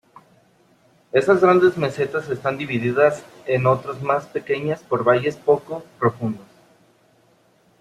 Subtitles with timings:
[1.11, 6.47] Estas grandes mesetas están divididas en otros más pequeñas por valles poco profundos.